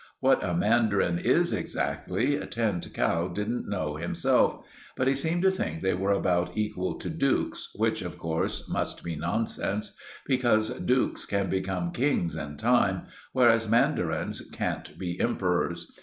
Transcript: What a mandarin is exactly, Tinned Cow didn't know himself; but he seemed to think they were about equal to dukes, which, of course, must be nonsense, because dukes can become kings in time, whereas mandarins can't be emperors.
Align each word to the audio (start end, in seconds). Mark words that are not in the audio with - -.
What 0.19 0.43
a 0.43 0.55
mandarin 0.55 1.19
is 1.19 1.53
exactly, 1.53 2.35
Tinned 2.49 2.91
Cow 2.91 3.27
didn't 3.27 3.69
know 3.69 3.97
himself; 3.97 4.65
but 4.97 5.07
he 5.07 5.13
seemed 5.13 5.43
to 5.43 5.51
think 5.51 5.83
they 5.83 5.93
were 5.93 6.11
about 6.11 6.57
equal 6.57 6.95
to 6.95 7.07
dukes, 7.07 7.71
which, 7.75 8.01
of 8.01 8.17
course, 8.17 8.67
must 8.67 9.03
be 9.03 9.15
nonsense, 9.15 9.95
because 10.25 10.71
dukes 10.79 11.27
can 11.27 11.51
become 11.51 11.91
kings 11.91 12.35
in 12.35 12.57
time, 12.57 13.03
whereas 13.31 13.69
mandarins 13.69 14.41
can't 14.51 14.97
be 14.97 15.19
emperors. 15.21 15.87